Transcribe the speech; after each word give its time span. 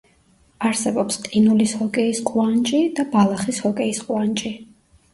არსებობს 0.69 1.19
ყინულის 1.25 1.77
ჰოკეის 1.83 2.23
ყვანჭი 2.31 2.83
და 3.01 3.09
ბალახის 3.15 3.65
ჰოკეის 3.71 4.05
ყვანჭი. 4.11 4.57